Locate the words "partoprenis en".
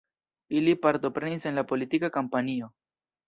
0.85-1.59